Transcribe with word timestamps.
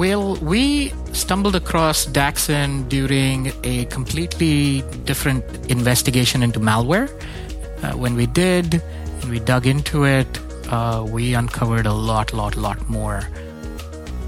Well, 0.00 0.36
we 0.36 0.94
stumbled 1.12 1.54
across 1.54 2.06
Daxin 2.06 2.88
during 2.88 3.52
a 3.64 3.84
completely 3.84 4.80
different 5.04 5.44
investigation 5.70 6.42
into 6.42 6.58
malware. 6.58 7.10
Uh, 7.82 7.98
when 7.98 8.14
we 8.14 8.24
did, 8.24 8.82
and 9.20 9.30
we 9.30 9.40
dug 9.40 9.66
into 9.66 10.04
it, 10.04 10.26
uh, 10.72 11.06
we 11.06 11.34
uncovered 11.34 11.84
a 11.84 11.92
lot, 11.92 12.32
lot, 12.32 12.56
lot 12.56 12.88
more. 12.88 13.28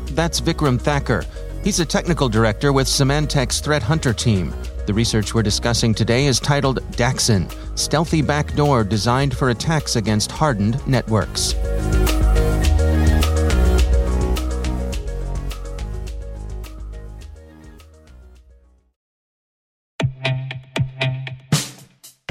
That's 0.09 0.42
Vikram 0.42 0.79
Thakur. 0.79 1.25
He's 1.64 1.81
a 1.81 1.86
technical 1.86 2.29
director 2.29 2.75
with 2.75 2.86
Symantec's 2.86 3.61
Threat 3.61 3.83
Hunter 3.83 4.12
team. 4.12 4.53
The 4.84 4.92
research 4.92 5.33
we're 5.33 5.42
discussing 5.42 5.95
today 5.95 6.27
is 6.27 6.39
titled 6.39 6.83
Daxin 6.98 7.51
Stealthy 7.79 8.20
Backdoor 8.20 8.84
Designed 8.84 9.34
for 9.34 9.48
Attacks 9.48 9.97
Against 9.97 10.33
Hardened 10.33 10.86
Networks. 10.86 11.55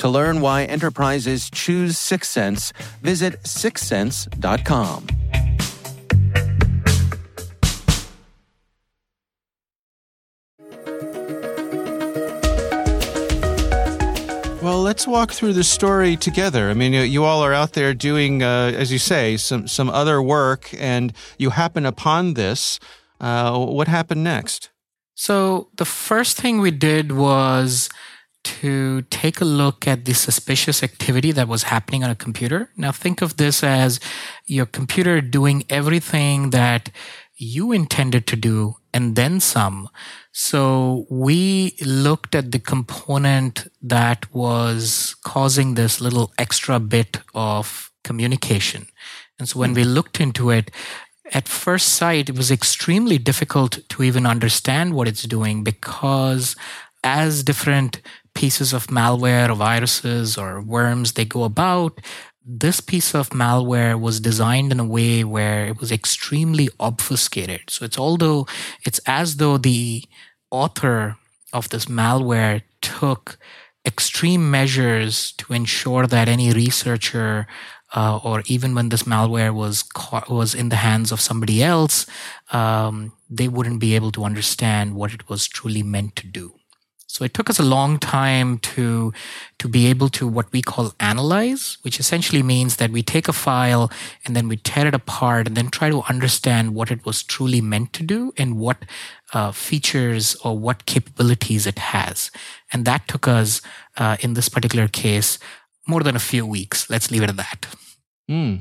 To 0.00 0.08
learn 0.08 0.40
why 0.40 0.64
enterprises 0.64 1.50
choose 1.50 1.96
Syxsense, 1.96 2.72
visit 3.02 3.42
syxsense.com. 3.42 5.06
Well, 14.62 14.80
let's 14.80 15.06
walk 15.06 15.32
through 15.32 15.52
the 15.52 15.64
story 15.64 16.16
together. 16.16 16.70
I 16.70 16.74
mean, 16.74 16.94
you, 16.94 17.02
you 17.02 17.24
all 17.24 17.44
are 17.44 17.52
out 17.52 17.74
there 17.74 17.92
doing, 17.92 18.42
uh, 18.42 18.72
as 18.74 18.90
you 18.90 18.98
say, 18.98 19.36
some 19.36 19.68
some 19.68 19.90
other 19.90 20.22
work, 20.22 20.70
and 20.78 21.12
you 21.38 21.50
happen 21.50 21.84
upon 21.84 22.32
this. 22.34 22.80
Uh, 23.20 23.66
what 23.66 23.86
happened 23.86 24.24
next? 24.24 24.70
So, 25.14 25.68
the 25.76 25.84
first 25.84 26.38
thing 26.38 26.62
we 26.62 26.70
did 26.70 27.12
was 27.12 27.90
to 28.42 29.02
take 29.02 29.40
a 29.40 29.44
look 29.44 29.86
at 29.86 30.04
the 30.04 30.14
suspicious 30.14 30.82
activity 30.82 31.32
that 31.32 31.48
was 31.48 31.64
happening 31.64 32.04
on 32.04 32.10
a 32.10 32.14
computer. 32.14 32.70
Now, 32.76 32.92
think 32.92 33.22
of 33.22 33.36
this 33.36 33.62
as 33.62 34.00
your 34.46 34.66
computer 34.66 35.20
doing 35.20 35.64
everything 35.68 36.50
that 36.50 36.90
you 37.36 37.72
intended 37.72 38.26
to 38.26 38.36
do 38.36 38.76
and 38.92 39.16
then 39.16 39.40
some. 39.40 39.88
So 40.32 41.06
we 41.08 41.76
looked 41.84 42.34
at 42.34 42.52
the 42.52 42.58
component 42.58 43.68
that 43.82 44.32
was 44.34 45.16
causing 45.24 45.74
this 45.74 46.00
little 46.00 46.32
extra 46.38 46.78
bit 46.78 47.20
of 47.34 47.90
communication. 48.04 48.88
And 49.38 49.48
so 49.48 49.58
when 49.58 49.72
we 49.72 49.84
hmm. 49.84 49.90
looked 49.90 50.20
into 50.20 50.50
it, 50.50 50.70
at 51.32 51.48
first 51.48 51.90
sight, 51.90 52.28
it 52.28 52.36
was 52.36 52.50
extremely 52.50 53.16
difficult 53.16 53.78
to 53.88 54.02
even 54.02 54.26
understand 54.26 54.94
what 54.94 55.08
it's 55.08 55.22
doing 55.22 55.62
because 55.62 56.56
as 57.04 57.42
different 57.42 58.00
pieces 58.34 58.72
of 58.72 58.86
malware 58.86 59.48
or 59.50 59.54
viruses 59.54 60.38
or 60.38 60.60
worms 60.60 61.12
they 61.12 61.24
go 61.24 61.44
about, 61.44 62.00
this 62.44 62.80
piece 62.80 63.14
of 63.14 63.30
malware 63.30 64.00
was 64.00 64.20
designed 64.20 64.72
in 64.72 64.80
a 64.80 64.84
way 64.84 65.24
where 65.24 65.66
it 65.66 65.78
was 65.78 65.92
extremely 65.92 66.68
obfuscated. 66.78 67.62
So 67.68 67.84
it's 67.84 67.98
although 67.98 68.46
it's 68.84 69.00
as 69.06 69.36
though 69.36 69.58
the 69.58 70.04
author 70.50 71.16
of 71.52 71.68
this 71.68 71.86
malware 71.86 72.62
took 72.80 73.38
extreme 73.86 74.50
measures 74.50 75.32
to 75.32 75.52
ensure 75.52 76.06
that 76.06 76.28
any 76.28 76.52
researcher 76.52 77.46
uh, 77.94 78.18
or 78.22 78.42
even 78.46 78.74
when 78.74 78.88
this 78.88 79.02
malware 79.02 79.52
was 79.52 79.82
caught, 79.82 80.30
was 80.30 80.54
in 80.54 80.68
the 80.68 80.76
hands 80.76 81.10
of 81.10 81.20
somebody 81.20 81.62
else, 81.62 82.06
um, 82.52 83.12
they 83.28 83.48
wouldn't 83.48 83.80
be 83.80 83.94
able 83.94 84.12
to 84.12 84.24
understand 84.24 84.94
what 84.94 85.12
it 85.12 85.28
was 85.28 85.48
truly 85.48 85.82
meant 85.82 86.14
to 86.16 86.26
do. 86.26 86.59
So 87.10 87.24
it 87.24 87.34
took 87.34 87.50
us 87.50 87.58
a 87.58 87.64
long 87.64 87.98
time 87.98 88.58
to 88.74 89.12
to 89.58 89.68
be 89.68 89.86
able 89.86 90.08
to 90.10 90.28
what 90.28 90.52
we 90.52 90.62
call 90.62 90.94
analyze, 91.00 91.76
which 91.82 91.98
essentially 91.98 92.40
means 92.40 92.76
that 92.76 92.92
we 92.92 93.02
take 93.02 93.26
a 93.26 93.32
file 93.32 93.90
and 94.24 94.36
then 94.36 94.46
we 94.46 94.56
tear 94.56 94.86
it 94.86 94.94
apart 94.94 95.48
and 95.48 95.56
then 95.56 95.70
try 95.70 95.90
to 95.90 96.02
understand 96.08 96.72
what 96.72 96.92
it 96.92 97.04
was 97.04 97.24
truly 97.24 97.60
meant 97.60 97.92
to 97.94 98.04
do 98.04 98.32
and 98.38 98.58
what 98.58 98.84
uh, 99.34 99.50
features 99.50 100.36
or 100.44 100.56
what 100.56 100.86
capabilities 100.86 101.66
it 101.66 101.80
has. 101.80 102.30
And 102.72 102.84
that 102.84 103.08
took 103.08 103.26
us, 103.26 103.60
uh, 103.96 104.16
in 104.20 104.34
this 104.34 104.48
particular 104.48 104.86
case, 104.86 105.40
more 105.88 106.04
than 106.04 106.14
a 106.14 106.26
few 106.30 106.46
weeks. 106.46 106.88
Let's 106.88 107.10
leave 107.10 107.24
it 107.24 107.30
at 107.30 107.36
that. 107.36 107.66
Mm. 108.30 108.60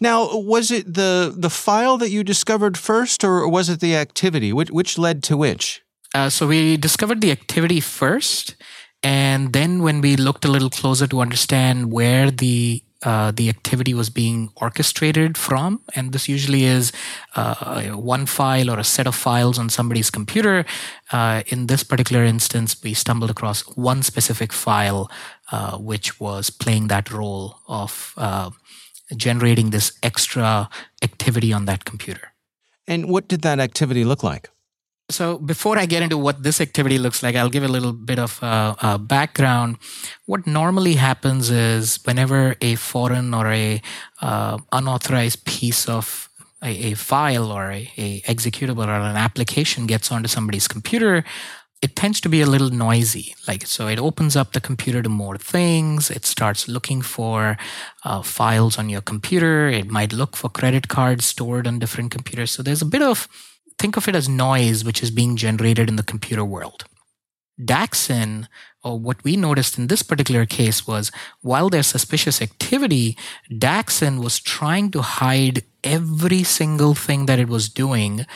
Now, 0.00 0.36
was 0.36 0.72
it 0.72 0.94
the 0.94 1.32
the 1.36 1.50
file 1.64 1.96
that 1.98 2.10
you 2.10 2.24
discovered 2.24 2.76
first, 2.76 3.22
or 3.22 3.48
was 3.48 3.68
it 3.68 3.78
the 3.78 3.94
activity? 3.94 4.52
Which 4.52 4.72
which 4.72 4.98
led 4.98 5.22
to 5.30 5.36
which? 5.36 5.84
Uh, 6.14 6.30
so 6.30 6.46
we 6.46 6.76
discovered 6.76 7.20
the 7.20 7.32
activity 7.32 7.80
first, 7.80 8.54
and 9.02 9.52
then 9.52 9.82
when 9.82 10.00
we 10.00 10.16
looked 10.16 10.44
a 10.44 10.48
little 10.48 10.70
closer 10.70 11.06
to 11.08 11.20
understand 11.20 11.92
where 11.92 12.30
the 12.30 12.82
uh, 13.04 13.30
the 13.32 13.50
activity 13.50 13.92
was 13.92 14.08
being 14.08 14.50
orchestrated 14.56 15.36
from. 15.36 15.82
And 15.94 16.12
this 16.12 16.26
usually 16.26 16.64
is 16.64 16.90
uh, 17.36 17.88
one 17.90 18.24
file 18.24 18.70
or 18.70 18.78
a 18.78 18.84
set 18.84 19.06
of 19.06 19.14
files 19.14 19.58
on 19.58 19.68
somebody's 19.68 20.08
computer. 20.08 20.64
Uh, 21.12 21.42
in 21.48 21.66
this 21.66 21.82
particular 21.84 22.24
instance, 22.24 22.82
we 22.82 22.94
stumbled 22.94 23.30
across 23.30 23.60
one 23.76 24.02
specific 24.02 24.54
file 24.54 25.10
uh, 25.52 25.76
which 25.76 26.18
was 26.18 26.48
playing 26.48 26.88
that 26.88 27.10
role 27.12 27.58
of 27.68 28.14
uh, 28.16 28.48
generating 29.14 29.68
this 29.68 29.92
extra 30.02 30.70
activity 31.02 31.52
on 31.52 31.66
that 31.66 31.84
computer. 31.84 32.32
And 32.86 33.10
what 33.10 33.28
did 33.28 33.42
that 33.42 33.60
activity 33.60 34.04
look 34.04 34.22
like? 34.22 34.48
So, 35.10 35.36
before 35.36 35.78
I 35.78 35.84
get 35.84 36.02
into 36.02 36.16
what 36.16 36.42
this 36.42 36.62
activity 36.62 36.98
looks 36.98 37.22
like, 37.22 37.36
I'll 37.36 37.50
give 37.50 37.62
a 37.62 37.68
little 37.68 37.92
bit 37.92 38.18
of 38.18 38.42
uh, 38.42 38.74
uh, 38.80 38.96
background. 38.96 39.76
What 40.24 40.46
normally 40.46 40.94
happens 40.94 41.50
is 41.50 41.98
whenever 42.04 42.56
a 42.62 42.76
foreign 42.76 43.34
or 43.34 43.48
a 43.48 43.82
uh, 44.22 44.58
unauthorized 44.72 45.44
piece 45.44 45.88
of 45.90 46.30
a, 46.62 46.92
a 46.92 46.94
file 46.94 47.52
or 47.52 47.70
a, 47.70 47.92
a, 47.98 48.20
executable 48.22 48.86
or 48.86 48.92
an 48.92 49.16
application 49.16 49.86
gets 49.86 50.10
onto 50.10 50.26
somebody's 50.26 50.66
computer, 50.66 51.22
it 51.82 51.96
tends 51.96 52.18
to 52.22 52.30
be 52.30 52.40
a 52.40 52.46
little 52.46 52.70
noisy. 52.70 53.34
Like, 53.46 53.66
so 53.66 53.88
it 53.88 53.98
opens 53.98 54.36
up 54.36 54.54
the 54.54 54.60
computer 54.60 55.02
to 55.02 55.10
more 55.10 55.36
things. 55.36 56.10
It 56.10 56.24
starts 56.24 56.66
looking 56.66 57.02
for 57.02 57.58
uh, 58.04 58.22
files 58.22 58.78
on 58.78 58.88
your 58.88 59.02
computer. 59.02 59.68
It 59.68 59.90
might 59.90 60.14
look 60.14 60.34
for 60.34 60.48
credit 60.48 60.88
cards 60.88 61.26
stored 61.26 61.66
on 61.66 61.78
different 61.78 62.10
computers. 62.10 62.52
So 62.52 62.62
there's 62.62 62.80
a 62.80 62.86
bit 62.86 63.02
of 63.02 63.28
think 63.78 63.96
of 63.96 64.08
it 64.08 64.14
as 64.14 64.28
noise 64.28 64.84
which 64.84 65.02
is 65.02 65.10
being 65.10 65.36
generated 65.36 65.88
in 65.88 65.96
the 65.96 66.02
computer 66.02 66.44
world. 66.44 66.84
Daxin, 67.60 68.48
or 68.82 68.98
what 68.98 69.22
we 69.22 69.36
noticed 69.36 69.78
in 69.78 69.86
this 69.86 70.02
particular 70.02 70.44
case 70.44 70.86
was 70.86 71.12
while 71.40 71.68
there's 71.68 71.86
suspicious 71.86 72.42
activity, 72.42 73.16
Daxin 73.50 74.22
was 74.22 74.40
trying 74.40 74.90
to 74.90 75.02
hide 75.02 75.62
every 75.84 76.42
single 76.42 76.94
thing 76.94 77.26
that 77.26 77.38
it 77.38 77.48
was 77.48 77.68
doing 77.68 78.26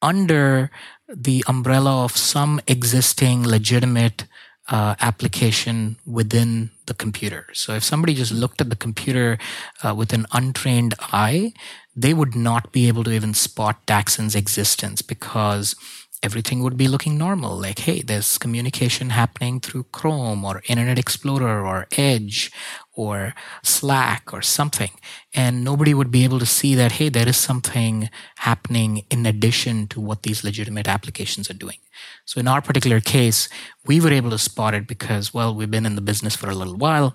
under 0.00 0.70
the 1.08 1.44
umbrella 1.46 2.04
of 2.04 2.16
some 2.16 2.60
existing 2.66 3.46
legitimate 3.46 4.24
uh, 4.72 4.96
application 5.00 5.96
within 6.06 6.70
the 6.86 6.94
computer. 6.94 7.46
So 7.52 7.74
if 7.74 7.84
somebody 7.84 8.14
just 8.14 8.32
looked 8.32 8.62
at 8.62 8.70
the 8.70 8.76
computer 8.76 9.38
uh, 9.84 9.94
with 9.94 10.14
an 10.14 10.24
untrained 10.32 10.94
eye, 11.12 11.52
they 11.94 12.14
would 12.14 12.34
not 12.34 12.72
be 12.72 12.88
able 12.88 13.04
to 13.04 13.12
even 13.12 13.34
spot 13.34 13.84
Daxin's 13.86 14.34
existence 14.34 15.02
because 15.02 15.76
everything 16.22 16.62
would 16.62 16.76
be 16.76 16.88
looking 16.88 17.18
normal. 17.18 17.56
Like, 17.56 17.80
hey, 17.80 18.00
there's 18.00 18.38
communication 18.38 19.10
happening 19.10 19.60
through 19.60 19.86
Chrome 19.92 20.44
or 20.44 20.62
Internet 20.68 20.98
Explorer 20.98 21.66
or 21.66 21.86
Edge 21.96 22.52
or 22.92 23.34
Slack 23.62 24.32
or 24.32 24.42
something. 24.42 24.90
And 25.34 25.64
nobody 25.64 25.94
would 25.94 26.10
be 26.10 26.24
able 26.24 26.38
to 26.38 26.46
see 26.46 26.74
that, 26.74 26.92
hey, 26.92 27.08
there 27.08 27.28
is 27.28 27.36
something 27.36 28.08
happening 28.36 29.04
in 29.10 29.26
addition 29.26 29.88
to 29.88 30.00
what 30.00 30.22
these 30.22 30.44
legitimate 30.44 30.88
applications 30.88 31.50
are 31.50 31.54
doing. 31.54 31.78
So 32.24 32.40
in 32.40 32.48
our 32.48 32.60
particular 32.60 33.00
case, 33.00 33.48
we 33.86 34.00
were 34.00 34.12
able 34.12 34.30
to 34.30 34.38
spot 34.38 34.74
it 34.74 34.86
because, 34.86 35.34
well, 35.34 35.54
we've 35.54 35.70
been 35.70 35.86
in 35.86 35.96
the 35.96 36.00
business 36.00 36.36
for 36.36 36.50
a 36.50 36.54
little 36.54 36.76
while. 36.76 37.14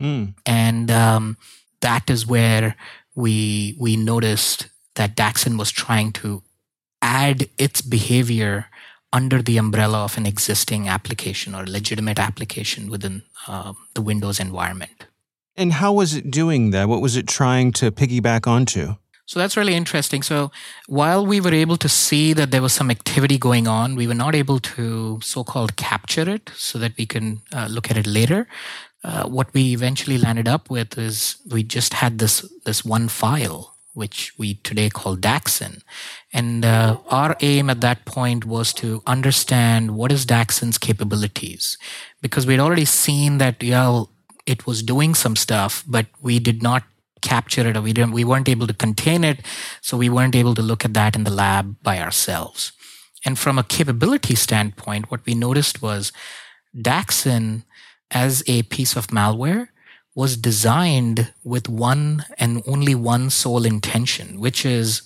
Mm. 0.00 0.34
And 0.44 0.90
um, 0.90 1.36
that 1.80 2.08
is 2.10 2.26
where 2.26 2.76
we 3.14 3.76
we 3.80 3.96
noticed 3.96 4.68
that 4.94 5.16
Daxin 5.16 5.58
was 5.58 5.70
trying 5.70 6.12
to 6.12 6.42
add 7.02 7.48
its 7.58 7.80
behavior 7.80 8.66
under 9.12 9.40
the 9.42 9.56
umbrella 9.56 10.04
of 10.04 10.18
an 10.18 10.26
existing 10.26 10.88
application 10.88 11.54
or 11.54 11.64
legitimate 11.66 12.18
application 12.18 12.90
within 12.90 13.22
uh, 13.46 13.72
the 13.94 14.02
Windows 14.02 14.40
environment. 14.40 15.06
And 15.56 15.72
how 15.72 15.92
was 15.92 16.14
it 16.14 16.30
doing 16.30 16.70
that? 16.70 16.88
What 16.88 17.00
was 17.00 17.16
it 17.16 17.26
trying 17.26 17.72
to 17.72 17.90
piggyback 17.90 18.46
onto? 18.46 18.96
So 19.24 19.40
that's 19.40 19.56
really 19.56 19.74
interesting. 19.74 20.22
So 20.22 20.52
while 20.86 21.26
we 21.26 21.40
were 21.40 21.52
able 21.52 21.76
to 21.78 21.88
see 21.88 22.32
that 22.34 22.52
there 22.52 22.62
was 22.62 22.72
some 22.72 22.90
activity 22.90 23.38
going 23.38 23.66
on, 23.66 23.96
we 23.96 24.06
were 24.06 24.14
not 24.14 24.34
able 24.34 24.60
to 24.60 25.18
so 25.20 25.42
called 25.42 25.76
capture 25.76 26.28
it 26.30 26.50
so 26.54 26.78
that 26.78 26.96
we 26.96 27.06
can 27.06 27.42
uh, 27.52 27.66
look 27.68 27.90
at 27.90 27.96
it 27.96 28.06
later. 28.06 28.46
Uh, 29.02 29.24
what 29.24 29.52
we 29.52 29.72
eventually 29.72 30.18
landed 30.18 30.46
up 30.46 30.70
with 30.70 30.96
is 30.96 31.36
we 31.50 31.62
just 31.62 31.94
had 31.94 32.18
this 32.18 32.42
this 32.64 32.84
one 32.84 33.08
file 33.08 33.75
which 33.96 34.38
we 34.38 34.54
today 34.56 34.90
call 34.90 35.16
Daxin. 35.16 35.82
And 36.32 36.64
uh, 36.64 36.98
our 37.08 37.34
aim 37.40 37.70
at 37.70 37.80
that 37.80 38.04
point 38.04 38.44
was 38.44 38.74
to 38.74 39.02
understand 39.06 39.96
what 39.96 40.12
is 40.12 40.26
Daxin's 40.26 40.76
capabilities, 40.76 41.78
because 42.20 42.46
we'd 42.46 42.60
already 42.60 42.84
seen 42.84 43.38
that 43.38 43.62
yeah, 43.62 44.02
it 44.44 44.66
was 44.66 44.82
doing 44.82 45.14
some 45.14 45.34
stuff, 45.34 45.82
but 45.86 46.06
we 46.20 46.38
did 46.38 46.62
not 46.62 46.84
capture 47.22 47.66
it 47.66 47.76
or 47.76 47.80
we 47.80 47.92
didn't 47.92 48.12
we 48.12 48.22
weren't 48.22 48.48
able 48.48 48.66
to 48.66 48.74
contain 48.74 49.24
it, 49.24 49.40
so 49.80 49.96
we 49.96 50.10
weren't 50.10 50.36
able 50.36 50.54
to 50.54 50.62
look 50.62 50.84
at 50.84 50.94
that 50.94 51.16
in 51.16 51.24
the 51.24 51.30
lab 51.30 51.76
by 51.82 51.98
ourselves. 51.98 52.72
And 53.24 53.38
from 53.38 53.58
a 53.58 53.64
capability 53.64 54.34
standpoint, 54.34 55.10
what 55.10 55.24
we 55.24 55.34
noticed 55.34 55.80
was 55.80 56.12
Daxin 56.76 57.64
as 58.10 58.44
a 58.46 58.62
piece 58.64 58.94
of 58.94 59.08
malware 59.08 59.68
was 60.16 60.38
designed 60.38 61.32
with 61.44 61.68
one 61.68 62.24
and 62.38 62.62
only 62.66 62.94
one 62.94 63.28
sole 63.28 63.66
intention, 63.66 64.40
which 64.40 64.64
is 64.64 65.02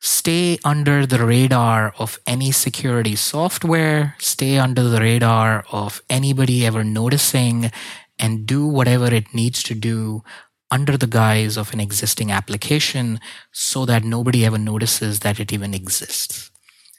stay 0.00 0.58
under 0.64 1.04
the 1.04 1.24
radar 1.24 1.94
of 1.98 2.18
any 2.26 2.50
security 2.50 3.14
software, 3.14 4.16
stay 4.18 4.58
under 4.58 4.82
the 4.82 5.00
radar 5.00 5.66
of 5.70 6.00
anybody 6.08 6.64
ever 6.64 6.82
noticing, 6.82 7.70
and 8.18 8.46
do 8.46 8.66
whatever 8.66 9.12
it 9.12 9.34
needs 9.34 9.62
to 9.62 9.74
do 9.74 10.24
under 10.70 10.96
the 10.96 11.06
guise 11.06 11.58
of 11.58 11.72
an 11.74 11.80
existing 11.80 12.32
application 12.32 13.20
so 13.52 13.84
that 13.84 14.02
nobody 14.02 14.46
ever 14.46 14.58
notices 14.58 15.20
that 15.20 15.38
it 15.38 15.52
even 15.52 15.74
exists. 15.74 16.50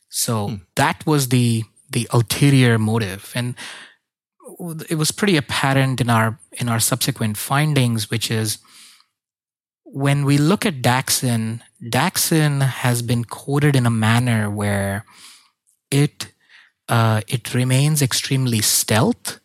So 0.10 0.48
hmm. 0.50 0.56
that 0.76 1.06
was 1.06 1.30
the 1.30 1.64
the 1.92 2.08
ulterior 2.14 2.78
motive. 2.78 3.32
And 3.34 3.56
it 4.90 4.96
was 4.96 5.12
pretty 5.12 5.38
apparent 5.38 6.02
in 6.02 6.10
our 6.10 6.40
in 6.52 6.70
our 6.70 6.80
subsequent 6.80 7.38
findings, 7.38 8.10
which 8.10 8.30
is 8.30 8.58
when 9.84 10.26
we 10.26 10.38
look 10.38 10.66
at 10.66 10.82
Daxin, 10.82 11.62
Daxin 11.82 12.62
has 12.62 13.02
been 13.02 13.24
coded 13.24 13.76
in 13.76 13.86
a 13.86 13.90
manner 13.90 14.50
where 14.50 15.06
it 15.90 16.32
uh, 16.88 17.22
it 17.28 17.54
remains 17.54 18.02
extremely 18.02 18.62
stealth, 18.62 19.40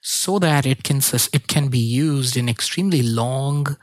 so 0.00 0.38
that 0.38 0.66
it 0.66 0.82
can 0.82 1.00
it 1.32 1.46
can 1.46 1.68
be 1.68 1.78
used 1.78 2.36
in 2.36 2.48
extremely 2.48 3.02
long 3.02 3.76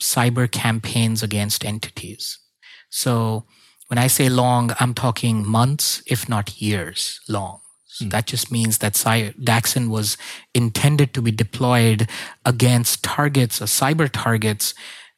cyber 0.00 0.50
campaigns 0.50 1.22
against 1.22 1.64
entities. 1.64 2.38
So 2.88 3.44
when 3.88 3.98
I 3.98 4.06
say 4.06 4.28
long, 4.28 4.70
I'm 4.80 4.94
talking 4.94 5.46
months, 5.46 6.02
if 6.06 6.28
not 6.28 6.60
years 6.60 7.20
long. 7.28 7.60
So 7.90 8.04
mm. 8.04 8.10
that 8.10 8.26
just 8.26 8.52
means 8.52 8.78
that 8.78 8.94
Daxin 8.94 9.88
was 9.88 10.16
intended 10.54 11.12
to 11.14 11.22
be 11.22 11.32
deployed 11.32 12.08
against 12.44 13.02
targets 13.02 13.60
or 13.60 13.66
cyber 13.66 14.08
targets 14.10 14.74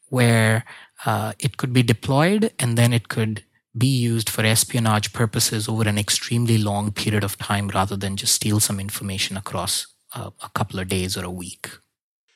where 0.08 0.64
uh, 1.04 1.32
it 1.38 1.56
could 1.56 1.72
be 1.72 1.82
deployed 1.82 2.52
and 2.58 2.78
then 2.78 2.92
it 2.92 3.08
could 3.08 3.44
be 3.76 3.86
used 3.86 4.28
for 4.28 4.44
espionage 4.44 5.12
purposes 5.12 5.68
over 5.68 5.88
an 5.88 5.98
extremely 5.98 6.58
long 6.58 6.92
period 6.92 7.24
of 7.24 7.38
time 7.38 7.68
rather 7.68 7.96
than 7.96 8.16
just 8.16 8.34
steal 8.34 8.60
some 8.60 8.78
information 8.78 9.36
across 9.36 9.86
uh, 10.14 10.30
a 10.42 10.48
couple 10.50 10.78
of 10.78 10.88
days 10.88 11.16
or 11.16 11.24
a 11.24 11.30
week. 11.30 11.70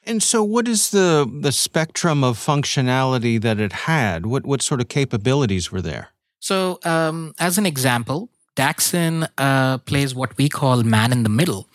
And 0.05 0.23
so, 0.23 0.43
what 0.45 0.69
is 0.69 0.90
the 0.90 1.28
the 1.43 1.50
spectrum 1.50 2.23
of 2.23 2.38
functionality 2.38 3.40
that 3.40 3.59
it 3.59 3.73
had? 3.73 4.25
What 4.25 4.47
what 4.47 4.62
sort 4.62 4.81
of 4.81 4.88
capabilities 4.88 5.73
were 5.73 5.83
there? 5.83 6.11
So, 6.38 6.78
um, 6.85 7.35
as 7.40 7.59
an 7.59 7.66
example, 7.66 8.31
Daxin 8.57 9.29
uh, 9.39 9.79
plays 9.79 10.15
what 10.15 10.37
we 10.37 10.49
call 10.49 10.83
man 10.83 11.13
in 11.13 11.23
the 11.23 11.29
middle. 11.29 11.69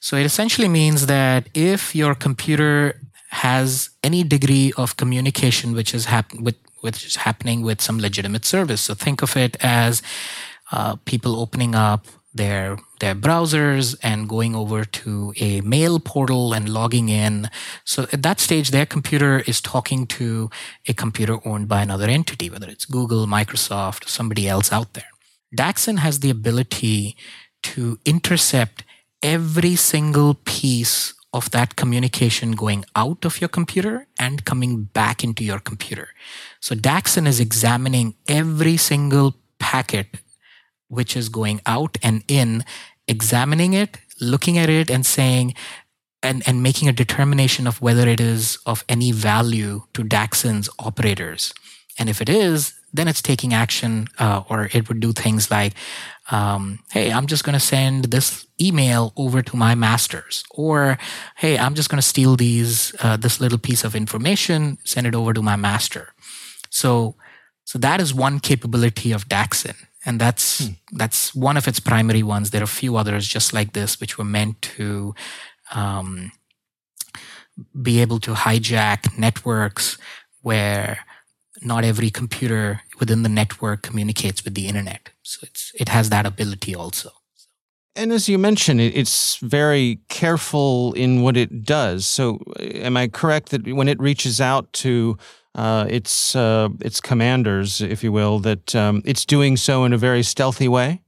So 0.00 0.16
it 0.16 0.24
essentially 0.24 0.68
means 0.68 1.06
that 1.06 1.48
if 1.54 1.94
your 1.94 2.14
computer 2.14 3.00
has 3.30 3.90
any 4.02 4.24
degree 4.24 4.72
of 4.76 4.96
communication 4.96 5.72
which 5.72 5.94
is 5.94 6.06
with 6.40 6.56
which 6.80 7.04
is 7.04 7.16
happening 7.16 7.62
with 7.62 7.80
some 7.80 7.98
legitimate 7.98 8.44
service. 8.44 8.80
So 8.80 8.94
think 8.94 9.22
of 9.22 9.36
it 9.36 9.56
as 9.60 10.02
uh, 10.72 10.96
people 11.04 11.38
opening 11.38 11.74
up 11.74 12.06
their 12.32 12.78
their 13.00 13.14
browsers 13.14 13.96
and 14.02 14.28
going 14.28 14.54
over 14.54 14.84
to 14.84 15.34
a 15.40 15.60
mail 15.62 15.98
portal 15.98 16.52
and 16.52 16.68
logging 16.68 17.08
in. 17.08 17.50
So 17.84 18.06
at 18.12 18.22
that 18.22 18.40
stage, 18.40 18.70
their 18.70 18.86
computer 18.86 19.40
is 19.46 19.60
talking 19.60 20.06
to 20.18 20.50
a 20.86 20.94
computer 20.94 21.38
owned 21.46 21.66
by 21.68 21.82
another 21.82 22.08
entity, 22.08 22.48
whether 22.50 22.68
it's 22.68 22.84
Google, 22.84 23.26
Microsoft, 23.26 24.08
somebody 24.08 24.48
else 24.48 24.72
out 24.72 24.94
there. 24.94 25.09
Daxin 25.56 25.98
has 25.98 26.20
the 26.20 26.30
ability 26.30 27.16
to 27.62 27.98
intercept 28.04 28.84
every 29.22 29.76
single 29.76 30.34
piece 30.34 31.14
of 31.32 31.50
that 31.50 31.76
communication 31.76 32.52
going 32.52 32.84
out 32.96 33.24
of 33.24 33.40
your 33.40 33.48
computer 33.48 34.06
and 34.18 34.44
coming 34.44 34.84
back 34.84 35.22
into 35.22 35.44
your 35.44 35.60
computer. 35.60 36.08
So 36.60 36.74
Daxin 36.74 37.26
is 37.26 37.38
examining 37.38 38.14
every 38.28 38.76
single 38.76 39.36
packet 39.58 40.08
which 40.88 41.16
is 41.16 41.28
going 41.28 41.60
out 41.66 41.98
and 42.02 42.24
in, 42.26 42.64
examining 43.06 43.74
it, 43.74 43.98
looking 44.20 44.58
at 44.58 44.68
it 44.68 44.90
and 44.90 45.06
saying, 45.06 45.54
and, 46.22 46.42
and 46.46 46.62
making 46.62 46.88
a 46.88 46.92
determination 46.92 47.66
of 47.66 47.80
whether 47.80 48.08
it 48.08 48.20
is 48.20 48.58
of 48.66 48.84
any 48.88 49.12
value 49.12 49.82
to 49.94 50.02
Daxin's 50.02 50.68
operators. 50.78 51.54
And 51.98 52.08
if 52.08 52.20
it 52.20 52.28
is, 52.28 52.74
then 52.92 53.08
it's 53.08 53.22
taking 53.22 53.54
action, 53.54 54.08
uh, 54.18 54.42
or 54.48 54.68
it 54.72 54.88
would 54.88 55.00
do 55.00 55.12
things 55.12 55.50
like, 55.50 55.74
um, 56.30 56.80
hey, 56.90 57.10
I'm 57.10 57.26
just 57.26 57.44
going 57.44 57.54
to 57.54 57.60
send 57.60 58.06
this 58.06 58.46
email 58.60 59.12
over 59.16 59.42
to 59.42 59.56
my 59.56 59.74
masters, 59.74 60.44
or 60.50 60.98
hey, 61.36 61.58
I'm 61.58 61.74
just 61.74 61.88
going 61.88 62.00
to 62.00 62.06
steal 62.06 62.36
these 62.36 62.94
uh, 63.00 63.16
this 63.16 63.40
little 63.40 63.58
piece 63.58 63.84
of 63.84 63.94
information, 63.94 64.78
send 64.84 65.06
it 65.06 65.14
over 65.14 65.32
to 65.32 65.42
my 65.42 65.56
master. 65.56 66.12
So, 66.70 67.16
so 67.64 67.78
that 67.78 68.00
is 68.00 68.14
one 68.14 68.40
capability 68.40 69.12
of 69.12 69.28
Daxin 69.28 69.76
and 70.04 70.20
that's 70.20 70.66
hmm. 70.66 70.72
that's 70.92 71.34
one 71.34 71.56
of 71.56 71.68
its 71.68 71.80
primary 71.80 72.22
ones. 72.22 72.50
There 72.50 72.62
are 72.62 72.64
a 72.64 72.78
few 72.80 72.96
others 72.96 73.26
just 73.26 73.52
like 73.52 73.72
this, 73.72 74.00
which 74.00 74.18
were 74.18 74.24
meant 74.24 74.62
to 74.62 75.14
um, 75.74 76.32
be 77.80 78.00
able 78.00 78.20
to 78.20 78.32
hijack 78.32 79.18
networks 79.18 79.98
where 80.42 81.00
not 81.62 81.84
every 81.84 82.10
computer 82.10 82.82
within 82.98 83.22
the 83.22 83.28
network 83.28 83.82
communicates 83.82 84.44
with 84.44 84.54
the 84.54 84.66
internet. 84.66 85.10
So 85.22 85.40
it's 85.42 85.72
it 85.74 85.88
has 85.88 86.10
that 86.10 86.26
ability 86.26 86.74
also. 86.74 87.10
And 87.96 88.12
as 88.12 88.28
you 88.28 88.38
mentioned, 88.38 88.80
it's 88.80 89.36
very 89.36 90.00
careful 90.08 90.92
in 90.92 91.22
what 91.22 91.36
it 91.36 91.64
does. 91.64 92.06
So, 92.06 92.38
uh, 92.58 92.62
am 92.62 92.96
I 92.96 93.08
correct 93.08 93.48
that 93.50 93.66
when 93.66 93.88
it 93.88 94.00
reaches 94.00 94.40
out 94.40 94.72
to 94.74 95.18
uh, 95.54 95.86
its 95.88 96.36
uh, 96.36 96.68
its 96.80 97.00
commanders, 97.00 97.80
if 97.80 98.04
you 98.04 98.12
will, 98.12 98.38
that 98.40 98.74
um, 98.76 99.02
it's 99.04 99.26
doing 99.26 99.56
so 99.56 99.84
in 99.84 99.92
a 99.92 99.98
very 99.98 100.22
stealthy 100.22 100.68
way? 100.68 101.02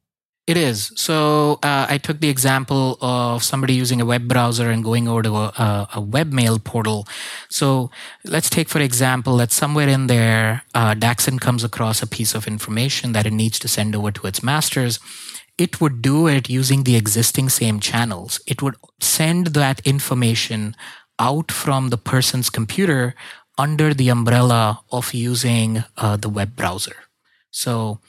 It 0.45 0.57
is. 0.57 0.91
So 0.97 1.61
uh, 1.63 1.87
I 1.89 1.99
took 1.99 2.19
the 2.19 2.29
example 2.29 2.99
of 3.01 3.45
somebody 3.45 3.75
using 3.75 4.01
a 4.01 4.05
web 4.05 4.27
browser 4.27 4.71
and 4.71 4.83
going 4.83 5.07
over 5.07 5.23
to 5.23 5.37
a, 5.37 5.89
a 5.95 6.03
webmail 6.03 6.63
portal. 6.65 7.07
So 7.49 7.93
let's 8.25 8.51
take, 8.51 8.69
for 8.69 8.81
example, 8.81 9.37
that 9.37 9.53
somewhere 9.53 9.89
in 9.89 10.09
there, 10.09 10.65
uh, 10.75 10.95
Daxin 10.95 11.41
comes 11.41 11.63
across 11.63 12.03
a 12.03 12.09
piece 12.09 12.35
of 12.35 12.49
information 12.49 13.13
that 13.13 13.25
it 13.25 13.33
needs 13.33 13.61
to 13.61 13.69
send 13.69 13.95
over 13.95 14.11
to 14.11 14.27
its 14.27 14.43
masters. 14.43 14.99
It 15.59 15.81
would 15.81 16.03
do 16.03 16.27
it 16.27 16.51
using 16.51 16.83
the 16.83 16.97
existing 16.97 17.49
same 17.49 17.79
channels. 17.79 18.41
It 18.45 18.63
would 18.63 18.75
send 19.01 19.49
that 19.49 19.81
information 19.87 20.75
out 21.21 21.53
from 21.53 21.91
the 21.91 21.99
person's 21.99 22.51
computer 22.51 23.15
under 23.59 23.95
the 23.95 24.09
umbrella 24.09 24.81
of 24.91 25.15
using 25.15 25.85
uh, 25.97 26.17
the 26.17 26.29
web 26.29 26.57
browser. 26.57 26.97
So 27.53 28.01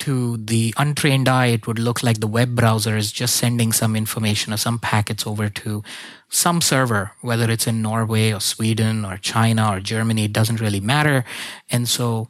to 0.00 0.36
the 0.36 0.74
untrained 0.76 1.28
eye, 1.28 1.46
it 1.46 1.66
would 1.66 1.78
look 1.78 2.02
like 2.02 2.20
the 2.20 2.26
web 2.26 2.54
browser 2.54 2.96
is 2.96 3.12
just 3.12 3.36
sending 3.36 3.72
some 3.72 3.96
information 3.96 4.52
or 4.52 4.56
some 4.56 4.78
packets 4.78 5.26
over 5.26 5.48
to 5.48 5.82
some 6.28 6.60
server, 6.60 7.12
whether 7.20 7.50
it's 7.50 7.66
in 7.66 7.82
Norway 7.82 8.32
or 8.32 8.40
Sweden 8.40 9.04
or 9.04 9.16
China 9.16 9.72
or 9.72 9.80
Germany, 9.80 10.24
it 10.24 10.32
doesn't 10.32 10.60
really 10.60 10.80
matter. 10.80 11.24
And 11.70 11.88
so 11.88 12.28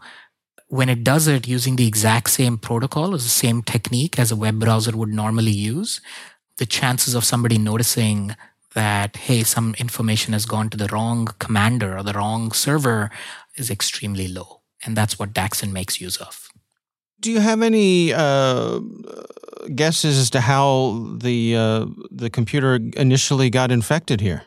when 0.68 0.88
it 0.88 1.02
does 1.02 1.26
it 1.26 1.48
using 1.48 1.76
the 1.76 1.86
exact 1.86 2.30
same 2.30 2.56
protocol, 2.56 3.14
or 3.14 3.18
the 3.18 3.24
same 3.24 3.62
technique 3.62 4.18
as 4.18 4.30
a 4.30 4.36
web 4.36 4.60
browser 4.60 4.96
would 4.96 5.08
normally 5.08 5.50
use, 5.50 6.00
the 6.58 6.66
chances 6.66 7.14
of 7.14 7.24
somebody 7.24 7.58
noticing 7.58 8.36
that, 8.74 9.16
hey, 9.16 9.42
some 9.42 9.74
information 9.78 10.32
has 10.32 10.46
gone 10.46 10.70
to 10.70 10.76
the 10.76 10.86
wrong 10.88 11.26
commander 11.38 11.98
or 11.98 12.04
the 12.04 12.12
wrong 12.12 12.52
server 12.52 13.10
is 13.56 13.68
extremely 13.68 14.28
low. 14.28 14.60
And 14.84 14.96
that's 14.96 15.18
what 15.18 15.32
Daxin 15.32 15.72
makes 15.72 16.00
use 16.00 16.16
of. 16.18 16.50
Do 17.20 17.30
you 17.30 17.40
have 17.40 17.60
any 17.60 18.12
uh, 18.12 18.80
guesses 19.74 20.18
as 20.18 20.30
to 20.30 20.40
how 20.40 21.16
the 21.18 21.56
uh, 21.56 21.86
the 22.10 22.30
computer 22.30 22.78
initially 22.96 23.50
got 23.50 23.70
infected 23.70 24.20
here? 24.20 24.42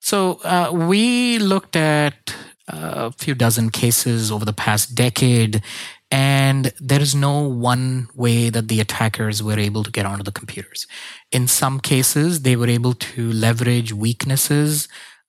So 0.00 0.40
uh, 0.44 0.70
we 0.72 1.38
looked 1.38 1.76
at 1.76 2.34
uh, 2.68 3.10
a 3.10 3.12
few 3.12 3.34
dozen 3.34 3.70
cases 3.70 4.30
over 4.30 4.44
the 4.44 4.52
past 4.52 4.94
decade, 4.94 5.62
and 6.10 6.72
there 6.80 7.00
is 7.00 7.14
no 7.14 7.40
one 7.40 8.08
way 8.14 8.50
that 8.50 8.68
the 8.68 8.80
attackers 8.80 9.42
were 9.42 9.58
able 9.58 9.82
to 9.82 9.90
get 9.90 10.06
onto 10.06 10.22
the 10.22 10.32
computers. 10.32 10.86
In 11.30 11.48
some 11.48 11.80
cases, 11.80 12.42
they 12.42 12.56
were 12.56 12.68
able 12.68 12.94
to 12.94 13.32
leverage 13.32 13.92
weaknesses 13.92 14.88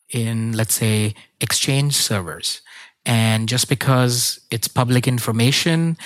in, 0.10 0.54
let's 0.54 0.76
say, 0.76 1.16
Exchange 1.40 1.96
servers. 1.96 2.62
And 3.06 3.50
just 3.50 3.68
because 3.68 4.40
it's 4.50 4.68
public 4.68 5.08
information, 5.08 5.98